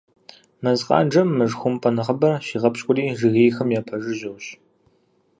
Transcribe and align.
Мэз 0.63 0.79
къанжэм 0.87 1.29
мышхумпӏэ 1.37 1.89
нэхъыбэр 1.95 2.33
щигъэпщкӏури 2.45 3.15
жыгейхэм 3.19 3.69
япэжыжьэущ. 3.79 4.45